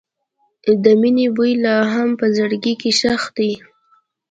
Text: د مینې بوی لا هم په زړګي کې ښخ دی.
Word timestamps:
د 0.83 0.85
مینې 1.01 1.27
بوی 1.35 1.53
لا 1.63 1.75
هم 1.93 2.09
په 2.19 2.25
زړګي 2.35 2.73
کې 2.81 2.91
ښخ 2.99 3.23
دی. 3.37 3.51